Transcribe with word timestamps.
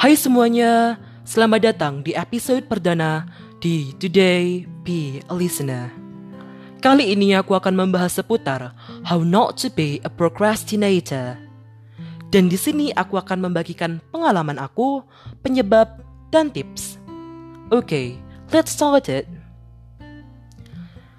Hai 0.00 0.16
semuanya, 0.16 0.96
selamat 1.28 1.60
datang 1.60 2.00
di 2.00 2.16
episode 2.16 2.64
perdana 2.64 3.28
di 3.60 3.92
Today 4.00 4.64
Be 4.80 5.20
a 5.28 5.36
Listener. 5.36 5.92
Kali 6.80 7.12
ini 7.12 7.36
aku 7.36 7.52
akan 7.52 7.76
membahas 7.76 8.16
seputar 8.16 8.72
how 9.04 9.20
not 9.20 9.60
to 9.60 9.68
be 9.68 10.00
a 10.00 10.08
procrastinator. 10.08 11.36
Dan 12.32 12.48
di 12.48 12.56
sini 12.56 12.88
aku 12.96 13.20
akan 13.20 13.44
membagikan 13.44 14.00
pengalaman 14.08 14.56
aku, 14.56 15.04
penyebab, 15.44 16.00
dan 16.32 16.48
tips. 16.48 16.96
Oke, 17.68 17.84
okay, 17.84 18.06
let's 18.56 18.72
start 18.72 19.04
it. 19.12 19.28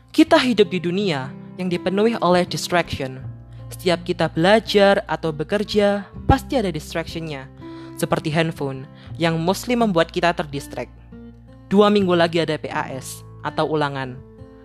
Kita 0.10 0.42
hidup 0.42 0.74
di 0.74 0.82
dunia 0.82 1.30
yang 1.62 1.70
dipenuhi 1.70 2.18
oleh 2.18 2.50
distraction. 2.50 3.22
Setiap 3.70 4.02
kita 4.02 4.26
belajar 4.26 5.06
atau 5.06 5.30
bekerja, 5.30 6.10
pasti 6.26 6.58
ada 6.58 6.74
distractionnya 6.74 7.61
seperti 8.02 8.34
handphone, 8.34 8.90
yang 9.22 9.38
mostly 9.38 9.78
membuat 9.78 10.10
kita 10.10 10.34
terdistract. 10.34 10.90
Dua 11.70 11.94
minggu 11.94 12.18
lagi 12.18 12.42
ada 12.42 12.58
PAS 12.58 13.22
atau 13.46 13.70
ulangan. 13.70 14.18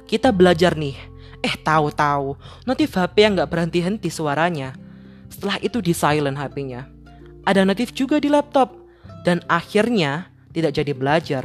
Kita 0.08 0.32
belajar 0.32 0.72
nih, 0.72 0.96
eh 1.44 1.54
tahu-tahu 1.60 2.34
notif 2.64 2.96
HP 2.96 3.28
yang 3.28 3.32
nggak 3.36 3.50
berhenti-henti 3.52 4.08
suaranya. 4.08 4.72
Setelah 5.28 5.60
itu 5.60 5.84
di 5.84 5.92
silent 5.92 6.40
HP-nya. 6.40 6.88
Ada 7.44 7.62
notif 7.62 7.92
juga 7.92 8.16
di 8.16 8.32
laptop, 8.32 8.72
dan 9.26 9.44
akhirnya 9.46 10.32
tidak 10.56 10.72
jadi 10.78 10.92
belajar 10.96 11.44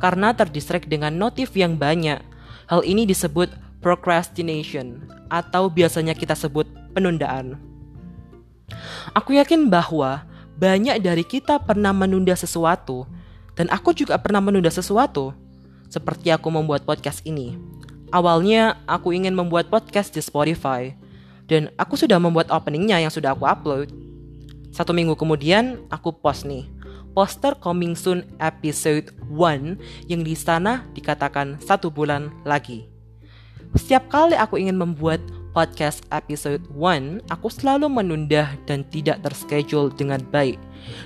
karena 0.00 0.32
terdistract 0.32 0.88
dengan 0.88 1.14
notif 1.14 1.52
yang 1.54 1.76
banyak. 1.76 2.18
Hal 2.66 2.80
ini 2.82 3.04
disebut 3.04 3.52
procrastination 3.84 5.04
atau 5.28 5.68
biasanya 5.68 6.16
kita 6.16 6.32
sebut 6.32 6.66
penundaan. 6.96 7.60
Aku 9.12 9.34
yakin 9.36 9.68
bahwa 9.68 10.24
banyak 10.60 11.00
dari 11.00 11.24
kita 11.24 11.56
pernah 11.64 11.96
menunda 11.96 12.36
sesuatu, 12.36 13.08
dan 13.56 13.72
aku 13.72 13.96
juga 13.96 14.20
pernah 14.20 14.44
menunda 14.44 14.68
sesuatu, 14.68 15.32
seperti 15.88 16.28
aku 16.28 16.52
membuat 16.52 16.84
podcast 16.84 17.24
ini. 17.24 17.56
Awalnya, 18.12 18.76
aku 18.84 19.16
ingin 19.16 19.32
membuat 19.32 19.72
podcast 19.72 20.12
di 20.12 20.20
Spotify, 20.20 20.92
dan 21.48 21.72
aku 21.80 21.96
sudah 21.96 22.20
membuat 22.20 22.52
openingnya 22.52 23.00
yang 23.00 23.08
sudah 23.08 23.32
aku 23.32 23.48
upload. 23.48 23.88
Satu 24.68 24.92
minggu 24.92 25.16
kemudian, 25.16 25.80
aku 25.88 26.12
post 26.12 26.44
nih, 26.44 26.68
poster 27.16 27.56
coming 27.56 27.96
soon 27.96 28.28
episode 28.36 29.08
1 29.32 29.80
yang 30.12 30.20
di 30.20 30.36
sana 30.36 30.84
dikatakan 30.92 31.56
satu 31.64 31.88
bulan 31.88 32.28
lagi. 32.44 32.84
Setiap 33.72 34.12
kali 34.12 34.36
aku 34.36 34.60
ingin 34.60 34.76
membuat 34.76 35.24
podcast 35.50 36.06
episode 36.14 36.62
1, 36.72 37.26
aku 37.30 37.50
selalu 37.50 37.90
menunda 37.90 38.54
dan 38.64 38.86
tidak 38.88 39.20
terschedule 39.26 39.90
dengan 39.90 40.22
baik. 40.30 40.56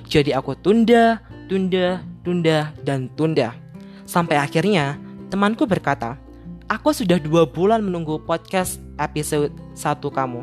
Jadi 0.09 0.37
aku 0.37 0.53
tunda, 0.61 1.21
tunda, 1.49 2.05
tunda, 2.23 2.71
dan 2.85 3.09
tunda. 3.17 3.57
Sampai 4.05 4.37
akhirnya, 4.37 5.01
temanku 5.33 5.65
berkata, 5.65 6.21
Aku 6.65 6.97
sudah 6.97 7.21
dua 7.21 7.45
bulan 7.45 7.85
menunggu 7.85 8.17
podcast 8.25 8.81
episode 8.97 9.53
1 9.77 10.01
kamu. 10.01 10.41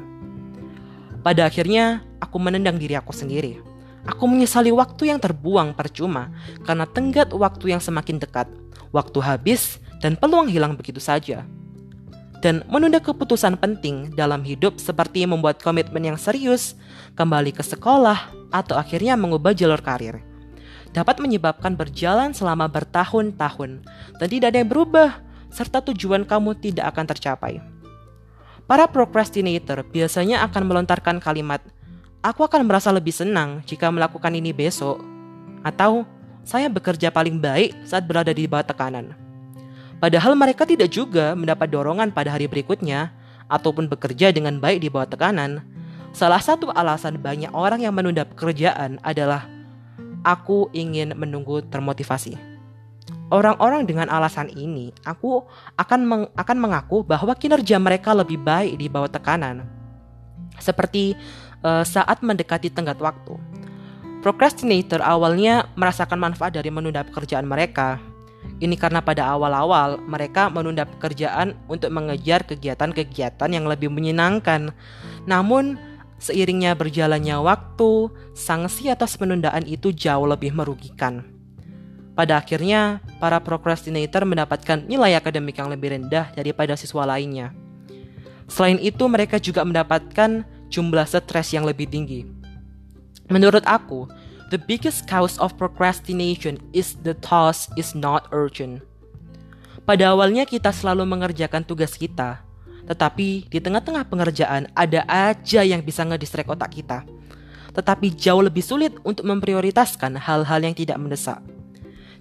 Pada 1.26 1.50
akhirnya, 1.50 2.06
aku 2.22 2.38
menendang 2.38 2.78
diri 2.78 2.94
aku 2.94 3.10
sendiri. 3.14 3.58
Aku 4.06 4.26
menyesali 4.26 4.74
waktu 4.74 5.14
yang 5.14 5.22
terbuang 5.22 5.78
percuma 5.78 6.34
karena 6.66 6.90
tenggat 6.90 7.34
waktu 7.34 7.74
yang 7.74 7.82
semakin 7.82 8.18
dekat. 8.18 8.50
Waktu 8.94 9.18
habis 9.22 9.82
dan 10.02 10.18
peluang 10.18 10.50
hilang 10.50 10.74
begitu 10.74 10.98
saja 10.98 11.46
dan 12.42 12.66
menunda 12.66 12.98
keputusan 12.98 13.56
penting 13.62 14.12
dalam 14.18 14.42
hidup 14.42 14.82
seperti 14.82 15.24
membuat 15.30 15.62
komitmen 15.62 16.02
yang 16.02 16.18
serius, 16.18 16.74
kembali 17.14 17.54
ke 17.54 17.62
sekolah, 17.62 18.34
atau 18.50 18.76
akhirnya 18.76 19.14
mengubah 19.14 19.54
jalur 19.54 19.80
karir. 19.80 20.26
Dapat 20.92 21.24
menyebabkan 21.24 21.78
berjalan 21.78 22.36
selama 22.36 22.68
bertahun-tahun 22.68 23.86
dan 24.20 24.28
tidak 24.28 24.48
ada 24.52 24.60
yang 24.60 24.70
berubah, 24.70 25.24
serta 25.54 25.80
tujuan 25.88 26.28
kamu 26.28 26.58
tidak 26.60 26.92
akan 26.92 27.06
tercapai. 27.08 27.54
Para 28.68 28.90
procrastinator 28.90 29.88
biasanya 29.88 30.44
akan 30.44 30.64
melontarkan 30.68 31.24
kalimat, 31.24 31.64
"Aku 32.20 32.44
akan 32.44 32.68
merasa 32.68 32.92
lebih 32.92 33.16
senang 33.16 33.64
jika 33.64 33.88
melakukan 33.88 34.36
ini 34.36 34.52
besok," 34.52 35.00
atau 35.64 36.04
"Saya 36.44 36.68
bekerja 36.68 37.14
paling 37.14 37.40
baik 37.40 37.86
saat 37.88 38.04
berada 38.04 38.34
di 38.36 38.50
bawah 38.50 38.66
tekanan." 38.66 39.31
Padahal 40.02 40.34
mereka 40.34 40.66
tidak 40.66 40.90
juga 40.90 41.38
mendapat 41.38 41.70
dorongan 41.70 42.10
pada 42.10 42.34
hari 42.34 42.50
berikutnya 42.50 43.14
ataupun 43.46 43.86
bekerja 43.86 44.34
dengan 44.34 44.58
baik 44.58 44.82
di 44.82 44.90
bawah 44.90 45.06
tekanan. 45.06 45.62
Salah 46.10 46.42
satu 46.42 46.74
alasan 46.74 47.22
banyak 47.22 47.54
orang 47.54 47.86
yang 47.86 47.94
menunda 47.94 48.26
pekerjaan 48.26 48.98
adalah 49.06 49.46
aku 50.26 50.74
ingin 50.74 51.14
menunggu 51.14 51.62
termotivasi. 51.70 52.34
Orang-orang 53.32 53.88
dengan 53.88 54.12
alasan 54.12 54.52
ini, 54.52 54.92
aku 55.08 55.46
akan 55.80 56.00
meng 56.04 56.24
akan 56.36 56.58
mengaku 56.60 57.00
bahwa 57.06 57.32
kinerja 57.32 57.80
mereka 57.80 58.12
lebih 58.12 58.42
baik 58.42 58.76
di 58.76 58.92
bawah 58.92 59.08
tekanan. 59.08 59.64
Seperti 60.60 61.16
uh, 61.64 61.86
saat 61.86 62.20
mendekati 62.20 62.74
tenggat 62.74 63.00
waktu. 63.00 63.38
Procrastinator 64.20 65.00
awalnya 65.00 65.70
merasakan 65.80 66.20
manfaat 66.20 66.60
dari 66.60 66.68
menunda 66.68 67.08
pekerjaan 67.08 67.48
mereka, 67.48 68.04
ini 68.62 68.78
karena 68.78 69.02
pada 69.02 69.26
awal-awal 69.34 69.98
mereka 70.06 70.54
menunda 70.54 70.86
pekerjaan 70.86 71.58
untuk 71.66 71.90
mengejar 71.90 72.46
kegiatan-kegiatan 72.46 73.50
yang 73.50 73.66
lebih 73.66 73.90
menyenangkan. 73.90 74.70
Namun, 75.26 75.82
seiringnya 76.22 76.78
berjalannya 76.78 77.42
waktu, 77.42 78.14
sanksi 78.38 78.94
atas 78.94 79.18
penundaan 79.18 79.66
itu 79.66 79.90
jauh 79.90 80.30
lebih 80.30 80.54
merugikan. 80.54 81.26
Pada 82.14 82.38
akhirnya, 82.38 83.02
para 83.18 83.42
procrastinator 83.42 84.30
mendapatkan 84.30 84.86
nilai 84.86 85.18
akademik 85.18 85.58
yang 85.58 85.74
lebih 85.74 85.98
rendah 85.98 86.30
daripada 86.38 86.78
siswa 86.78 87.08
lainnya. 87.08 87.50
Selain 88.46 88.78
itu, 88.78 89.10
mereka 89.10 89.42
juga 89.42 89.66
mendapatkan 89.66 90.46
jumlah 90.70 91.08
stres 91.10 91.50
yang 91.50 91.66
lebih 91.66 91.90
tinggi. 91.90 92.28
Menurut 93.32 93.64
aku, 93.66 94.06
The 94.52 94.60
biggest 94.60 95.08
cause 95.08 95.40
of 95.40 95.56
procrastination 95.56 96.60
is 96.76 97.00
the 97.08 97.16
task 97.16 97.72
is 97.80 97.96
not 97.96 98.28
urgent. 98.36 98.84
Pada 99.88 100.12
awalnya 100.12 100.44
kita 100.44 100.76
selalu 100.76 101.08
mengerjakan 101.08 101.64
tugas 101.64 101.96
kita, 101.96 102.44
tetapi 102.84 103.48
di 103.48 103.60
tengah-tengah 103.64 104.04
pengerjaan 104.12 104.68
ada 104.76 105.08
aja 105.08 105.64
yang 105.64 105.80
bisa 105.80 106.04
ngedistract 106.04 106.52
otak 106.52 106.76
kita. 106.76 107.08
Tetapi 107.72 108.12
jauh 108.12 108.44
lebih 108.44 108.60
sulit 108.60 108.92
untuk 109.08 109.24
memprioritaskan 109.24 110.20
hal-hal 110.20 110.60
yang 110.60 110.76
tidak 110.76 111.00
mendesak. 111.00 111.40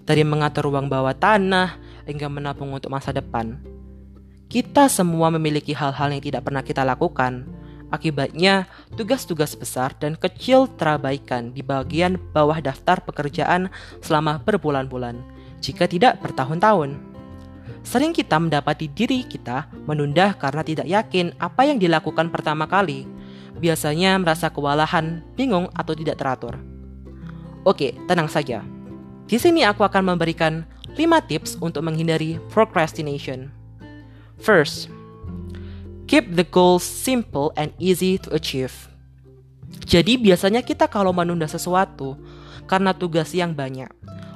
Dari 0.07 0.23
mengatur 0.23 0.71
uang 0.71 0.87
bawah 0.87 1.11
tanah 1.11 1.75
hingga 2.07 2.31
menabung 2.31 2.71
untuk 2.71 2.95
masa 2.95 3.11
depan. 3.11 3.59
Kita 4.47 4.87
semua 4.87 5.27
memiliki 5.35 5.75
hal-hal 5.75 6.15
yang 6.15 6.23
tidak 6.23 6.47
pernah 6.47 6.63
kita 6.63 6.87
lakukan, 6.87 7.43
Akibatnya, 7.91 8.71
tugas-tugas 8.95 9.51
besar 9.51 9.91
dan 9.99 10.15
kecil 10.15 10.71
terabaikan 10.79 11.51
di 11.51 11.59
bagian 11.59 12.15
bawah 12.31 12.55
daftar 12.63 13.03
pekerjaan 13.03 13.67
selama 13.99 14.39
berbulan-bulan, 14.47 15.19
jika 15.59 15.91
tidak 15.91 16.23
bertahun-tahun. 16.23 16.95
Sering 17.83 18.15
kita 18.15 18.39
mendapati 18.39 18.87
diri 18.87 19.27
kita 19.27 19.67
menunda 19.83 20.31
karena 20.39 20.63
tidak 20.63 20.87
yakin 20.87 21.35
apa 21.35 21.67
yang 21.67 21.83
dilakukan 21.83 22.31
pertama 22.31 22.63
kali. 22.63 23.03
Biasanya 23.59 24.15
merasa 24.23 24.47
kewalahan, 24.47 25.19
bingung, 25.35 25.67
atau 25.75 25.91
tidak 25.91 26.15
teratur. 26.15 26.55
Oke, 27.67 27.93
tenang 28.07 28.31
saja. 28.31 28.63
Di 29.27 29.35
sini 29.35 29.67
aku 29.67 29.83
akan 29.83 30.15
memberikan 30.15 30.63
5 30.95 31.27
tips 31.27 31.59
untuk 31.59 31.83
menghindari 31.83 32.39
procrastination. 32.49 33.51
First, 34.39 34.89
Keep 36.11 36.35
the 36.35 36.43
goals 36.43 36.83
simple 36.83 37.55
and 37.55 37.71
easy 37.79 38.19
to 38.19 38.35
achieve. 38.35 38.75
Jadi 39.87 40.19
biasanya 40.19 40.59
kita 40.59 40.91
kalau 40.91 41.15
menunda 41.15 41.47
sesuatu 41.47 42.19
karena 42.67 42.91
tugas 42.91 43.31
yang 43.31 43.55
banyak. 43.55 43.87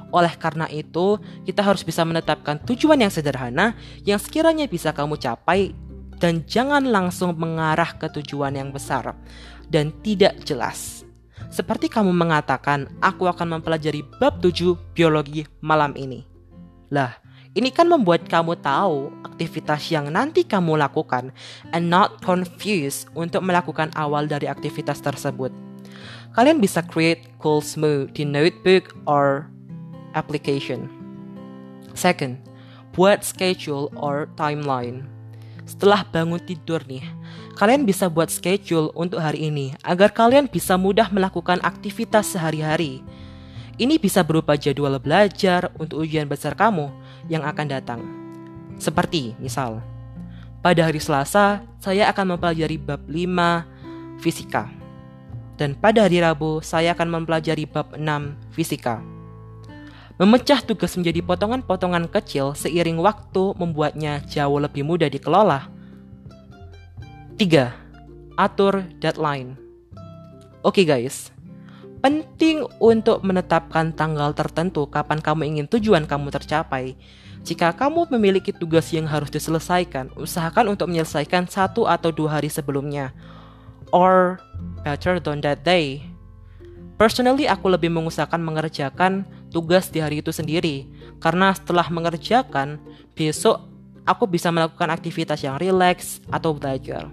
Oleh 0.08 0.32
karena 0.40 0.64
itu, 0.72 1.20
kita 1.44 1.60
harus 1.60 1.84
bisa 1.84 2.00
menetapkan 2.08 2.56
tujuan 2.64 3.04
yang 3.04 3.12
sederhana 3.12 3.76
yang 4.08 4.16
sekiranya 4.16 4.64
bisa 4.64 4.96
kamu 4.96 5.20
capai 5.20 5.76
dan 6.16 6.48
jangan 6.48 6.80
langsung 6.80 7.36
mengarah 7.36 7.92
ke 8.00 8.08
tujuan 8.08 8.56
yang 8.56 8.72
besar 8.72 9.12
dan 9.68 9.92
tidak 10.00 10.32
jelas. 10.48 11.04
Seperti 11.52 11.92
kamu 11.92 12.08
mengatakan, 12.08 12.88
aku 13.04 13.28
akan 13.28 13.60
mempelajari 13.60 14.00
bab 14.16 14.40
7 14.40 14.96
biologi 14.96 15.44
malam 15.60 15.92
ini. 15.92 16.24
Lah, 16.88 17.20
ini 17.56 17.72
kan 17.72 17.88
membuat 17.88 18.28
kamu 18.28 18.60
tahu 18.60 19.08
aktivitas 19.24 19.88
yang 19.88 20.12
nanti 20.12 20.44
kamu 20.44 20.76
lakukan 20.76 21.32
and 21.72 21.88
not 21.88 22.20
confused 22.20 23.08
untuk 23.16 23.40
melakukan 23.40 23.88
awal 23.96 24.28
dari 24.28 24.44
aktivitas 24.44 25.00
tersebut. 25.00 25.48
Kalian 26.36 26.60
bisa 26.60 26.84
create 26.84 27.32
goals 27.40 27.72
mode 27.80 28.12
di 28.12 28.28
notebook 28.28 28.92
or 29.08 29.48
application. 30.12 30.92
Second, 31.96 32.36
buat 32.92 33.24
schedule 33.24 33.88
or 33.96 34.28
timeline. 34.36 35.08
Setelah 35.64 36.04
bangun 36.04 36.38
tidur 36.44 36.84
nih, 36.84 37.08
kalian 37.56 37.88
bisa 37.88 38.12
buat 38.12 38.28
schedule 38.28 38.92
untuk 38.92 39.16
hari 39.16 39.48
ini 39.48 39.72
agar 39.80 40.12
kalian 40.12 40.44
bisa 40.44 40.76
mudah 40.76 41.08
melakukan 41.08 41.56
aktivitas 41.64 42.36
sehari-hari. 42.36 43.00
Ini 43.80 43.96
bisa 43.96 44.20
berupa 44.20 44.60
jadwal 44.60 45.00
belajar 45.00 45.72
untuk 45.80 46.04
ujian 46.04 46.28
besar 46.28 46.52
kamu 46.52 47.05
yang 47.26 47.42
akan 47.46 47.66
datang. 47.66 48.00
Seperti 48.76 49.32
misal, 49.40 49.80
pada 50.60 50.82
hari 50.82 50.98
Selasa 50.98 51.62
saya 51.78 52.10
akan 52.10 52.36
mempelajari 52.36 52.76
bab 52.76 53.04
5 53.06 54.18
fisika. 54.18 54.66
Dan 55.56 55.72
pada 55.72 56.04
hari 56.04 56.20
Rabu 56.20 56.60
saya 56.60 56.92
akan 56.92 57.22
mempelajari 57.22 57.64
bab 57.64 57.94
6 57.96 58.02
fisika. 58.52 59.00
Memecah 60.16 60.64
tugas 60.64 60.96
menjadi 60.96 61.20
potongan-potongan 61.20 62.08
kecil 62.08 62.56
seiring 62.56 62.96
waktu 62.98 63.52
membuatnya 63.60 64.24
jauh 64.24 64.56
lebih 64.56 64.80
mudah 64.80 65.12
dikelola. 65.12 65.68
3. 67.36 68.36
Atur 68.36 68.84
deadline. 68.96 69.60
Oke 70.64 70.82
okay 70.82 70.84
guys, 70.88 71.35
Penting 72.06 72.62
untuk 72.78 73.26
menetapkan 73.26 73.90
tanggal 73.90 74.30
tertentu 74.30 74.86
kapan 74.86 75.18
kamu 75.18 75.42
ingin 75.42 75.66
tujuan 75.66 76.06
kamu 76.06 76.30
tercapai. 76.30 76.94
Jika 77.42 77.74
kamu 77.74 78.06
memiliki 78.14 78.54
tugas 78.54 78.94
yang 78.94 79.10
harus 79.10 79.26
diselesaikan, 79.26 80.14
usahakan 80.14 80.70
untuk 80.70 80.86
menyelesaikan 80.86 81.50
satu 81.50 81.90
atau 81.90 82.14
dua 82.14 82.38
hari 82.38 82.46
sebelumnya. 82.46 83.10
Or 83.90 84.38
better 84.86 85.18
than 85.18 85.42
that 85.42 85.66
day. 85.66 86.06
Personally, 86.94 87.50
aku 87.50 87.74
lebih 87.74 87.90
mengusahakan 87.90 88.38
mengerjakan 88.38 89.26
tugas 89.50 89.90
di 89.90 89.98
hari 89.98 90.22
itu 90.22 90.30
sendiri. 90.30 90.86
Karena 91.18 91.58
setelah 91.58 91.90
mengerjakan, 91.90 92.78
besok 93.18 93.66
aku 94.06 94.30
bisa 94.30 94.54
melakukan 94.54 94.94
aktivitas 94.94 95.42
yang 95.42 95.58
rileks 95.58 96.22
atau 96.30 96.54
belajar. 96.54 97.10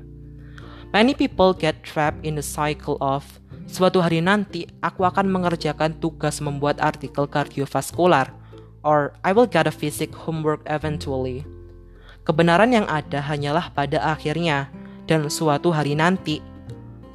Many 0.93 1.17
people 1.17 1.57
get 1.57 1.81
trapped 1.81 2.21
in 2.21 2.37
the 2.37 2.45
cycle 2.45 3.01
of 3.01 3.25
Suatu 3.67 4.03
hari 4.03 4.19
nanti, 4.19 4.67
aku 4.83 5.07
akan 5.07 5.27
mengerjakan 5.31 5.97
tugas 5.97 6.39
membuat 6.43 6.79
artikel 6.83 7.25
kardiovaskular, 7.25 8.31
or 8.83 9.15
I 9.23 9.31
will 9.31 9.49
get 9.49 9.67
a 9.67 9.73
physics 9.73 10.15
homework 10.15 10.63
eventually. 10.67 11.47
Kebenaran 12.23 12.71
yang 12.71 12.87
ada 12.87 13.19
hanyalah 13.23 13.71
pada 13.71 13.99
akhirnya, 14.03 14.71
dan 15.07 15.27
suatu 15.27 15.71
hari 15.71 15.95
nanti, 15.95 16.39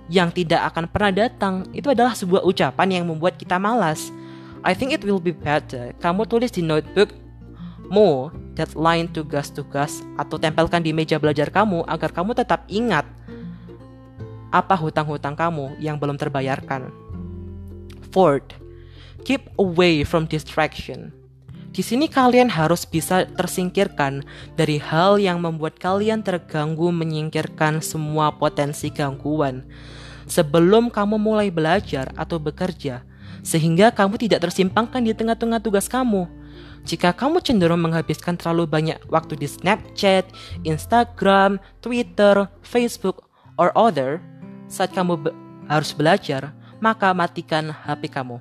yang 0.08 0.32
tidak 0.32 0.72
akan 0.72 0.88
pernah 0.88 1.12
datang, 1.12 1.68
itu 1.76 1.92
adalah 1.92 2.16
sebuah 2.16 2.44
ucapan 2.44 3.00
yang 3.00 3.04
membuat 3.04 3.36
kita 3.36 3.60
malas. 3.60 4.08
I 4.66 4.74
think 4.74 4.90
it 4.90 5.06
will 5.06 5.22
be 5.22 5.34
better 5.34 5.94
kamu 6.02 6.26
tulis 6.26 6.50
di 6.50 6.66
notebook 6.66 7.14
mu 7.88 8.28
deadline 8.58 9.06
tugas-tugas 9.08 10.02
atau 10.18 10.36
tempelkan 10.36 10.82
di 10.82 10.90
meja 10.90 11.16
belajar 11.16 11.48
kamu 11.48 11.86
agar 11.86 12.10
kamu 12.10 12.34
tetap 12.34 12.66
ingat 12.66 13.06
apa 14.50 14.74
hutang-hutang 14.76 15.36
kamu 15.36 15.76
yang 15.80 16.00
belum 16.00 16.16
terbayarkan. 16.16 16.88
Fourth, 18.08 18.56
keep 19.24 19.48
away 19.60 20.04
from 20.04 20.24
distraction. 20.24 21.12
Di 21.68 21.84
sini 21.84 22.08
kalian 22.08 22.48
harus 22.48 22.88
bisa 22.88 23.28
tersingkirkan 23.28 24.24
dari 24.56 24.80
hal 24.80 25.20
yang 25.20 25.38
membuat 25.38 25.76
kalian 25.78 26.24
terganggu 26.24 26.90
menyingkirkan 26.90 27.84
semua 27.84 28.34
potensi 28.34 28.88
gangguan 28.88 29.62
sebelum 30.28 30.92
kamu 30.92 31.16
mulai 31.16 31.48
belajar 31.48 32.12
atau 32.16 32.36
bekerja 32.36 33.04
sehingga 33.44 33.94
kamu 33.94 34.20
tidak 34.20 34.48
tersimpangkan 34.48 35.00
di 35.00 35.16
tengah-tengah 35.16 35.62
tugas 35.62 35.86
kamu. 35.86 36.28
Jika 36.84 37.12
kamu 37.12 37.44
cenderung 37.44 37.84
menghabiskan 37.84 38.36
terlalu 38.40 38.64
banyak 38.64 38.98
waktu 39.12 39.36
di 39.36 39.48
Snapchat, 39.48 40.24
Instagram, 40.64 41.60
Twitter, 41.84 42.48
Facebook, 42.64 43.28
or 43.60 43.74
other, 43.76 44.22
saat 44.68 44.92
kamu 44.92 45.16
be 45.16 45.30
harus 45.68 45.92
belajar, 45.92 46.52
maka 46.80 47.12
matikan 47.12 47.74
HP 47.84 48.08
kamu. 48.08 48.40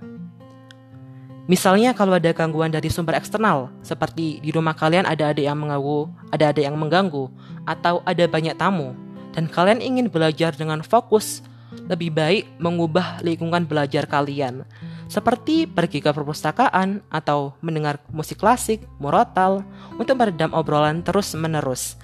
Misalnya 1.48 1.96
kalau 1.96 2.16
ada 2.16 2.32
gangguan 2.36 2.72
dari 2.72 2.92
sumber 2.92 3.16
eksternal, 3.16 3.72
seperti 3.80 4.44
di 4.44 4.52
rumah 4.52 4.76
kalian 4.76 5.08
ada 5.08 5.32
adik 5.32 5.48
yang 5.48 5.56
mengganggu, 5.56 6.12
ada 6.32 6.52
adik 6.52 6.68
yang 6.68 6.76
mengganggu, 6.76 7.32
atau 7.64 8.04
ada 8.04 8.24
banyak 8.28 8.56
tamu, 8.60 8.92
dan 9.32 9.48
kalian 9.48 9.80
ingin 9.80 10.12
belajar 10.12 10.52
dengan 10.52 10.84
fokus, 10.84 11.40
lebih 11.88 12.12
baik 12.12 12.44
mengubah 12.60 13.24
lingkungan 13.24 13.64
belajar 13.64 14.04
kalian, 14.08 14.68
seperti 15.08 15.64
pergi 15.68 16.04
ke 16.04 16.12
perpustakaan 16.12 17.00
atau 17.08 17.56
mendengar 17.64 18.04
musik 18.12 18.44
klasik, 18.44 18.84
murotal, 19.00 19.64
untuk 19.96 20.20
meredam 20.20 20.52
obrolan 20.52 21.00
terus-menerus. 21.00 21.96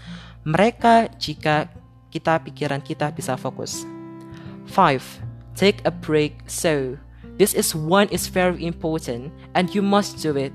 Mereka 0.47 1.19
jika 1.19 1.67
kita 2.11 2.39
pikiran 2.47 2.79
kita 2.79 3.11
bisa 3.11 3.35
fokus. 3.35 3.92
5. 4.67 5.21
Take 5.53 5.81
a 5.85 5.91
break 5.91 6.37
so. 6.49 6.97
This 7.37 7.57
is 7.57 7.73
one 7.73 8.09
is 8.13 8.29
very 8.29 8.61
important 8.61 9.33
and 9.57 9.69
you 9.73 9.81
must 9.81 10.21
do 10.21 10.37
it. 10.37 10.53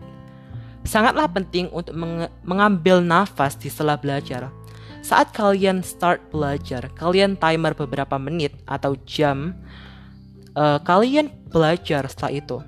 Sangatlah 0.87 1.27
penting 1.29 1.69
untuk 1.75 1.93
meng 1.99 2.31
mengambil 2.47 3.03
nafas 3.03 3.59
di 3.59 3.67
setelah 3.67 3.99
belajar. 3.99 4.49
Saat 5.03 5.35
kalian 5.35 5.83
start 5.83 6.21
belajar, 6.31 6.91
kalian 6.95 7.39
timer 7.39 7.75
beberapa 7.75 8.19
menit 8.19 8.55
atau 8.67 8.95
jam. 9.07 9.55
Uh, 10.59 10.79
kalian 10.83 11.31
belajar 11.51 12.07
setelah 12.11 12.33
itu. 12.35 12.59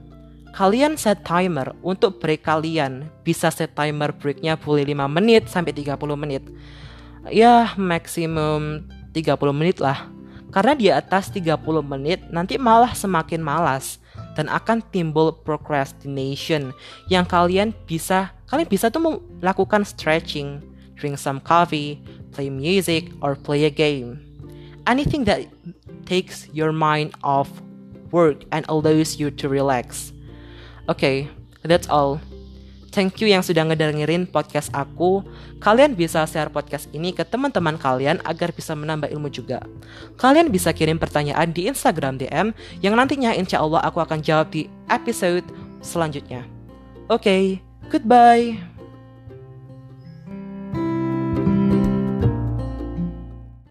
Kalian 0.51 0.99
set 0.99 1.23
timer 1.23 1.75
untuk 1.83 2.19
break 2.19 2.43
kalian. 2.43 3.07
Bisa 3.23 3.55
set 3.55 3.75
timer 3.79 4.11
breaknya 4.11 4.59
boleh 4.59 4.83
5 4.83 5.07
menit 5.07 5.47
sampai 5.47 5.71
30 5.71 5.95
menit. 6.19 6.43
Ya, 7.31 7.71
maksimum 7.79 8.87
30 9.15 9.55
menit 9.55 9.79
lah. 9.79 10.11
Karena 10.51 10.75
di 10.75 10.91
atas 10.91 11.31
30 11.31 11.63
menit 11.87 12.27
nanti 12.35 12.59
malah 12.59 12.91
semakin 12.95 13.39
malas 13.39 14.03
dan 14.35 14.51
akan 14.51 14.83
timbul 14.91 15.35
procrastination 15.47 16.75
yang 17.07 17.27
kalian 17.27 17.75
bisa 17.87 18.35
kalian 18.51 18.67
bisa 18.67 18.91
tuh 18.91 19.23
melakukan 19.39 19.87
stretching, 19.87 20.59
drink 20.99 21.19
some 21.19 21.39
coffee, 21.39 22.03
play 22.35 22.51
music 22.51 23.15
or 23.23 23.39
play 23.39 23.67
a 23.67 23.73
game. 23.73 24.19
Anything 24.91 25.23
that 25.31 25.47
takes 26.03 26.51
your 26.51 26.75
mind 26.75 27.15
off 27.23 27.47
work 28.11 28.43
and 28.51 28.67
allows 28.67 29.23
you 29.23 29.31
to 29.39 29.47
relax. 29.47 30.11
Okay, 30.91 31.31
that's 31.63 31.87
all. 31.87 32.19
Thank 32.91 33.23
you 33.23 33.31
yang 33.31 33.47
sudah 33.47 33.63
ngedengerin 33.67 34.27
podcast 34.27 34.71
aku. 34.75 35.23
Kalian 35.63 35.95
bisa 35.95 36.27
share 36.27 36.51
podcast 36.51 36.91
ini 36.91 37.15
ke 37.15 37.23
teman-teman 37.23 37.79
kalian 37.79 38.19
agar 38.27 38.51
bisa 38.51 38.75
menambah 38.75 39.07
ilmu 39.15 39.31
juga. 39.31 39.63
Kalian 40.19 40.51
bisa 40.51 40.75
kirim 40.75 40.99
pertanyaan 40.99 41.55
di 41.55 41.71
Instagram 41.71 42.19
DM 42.19 42.51
yang 42.83 42.99
nantinya 42.99 43.31
insya 43.31 43.63
Allah 43.63 43.83
aku 43.87 44.03
akan 44.03 44.19
jawab 44.21 44.51
di 44.51 44.67
episode 44.91 45.47
selanjutnya. 45.81 46.43
Oke, 47.07 47.23
okay, 47.23 47.43
goodbye. 47.91 48.70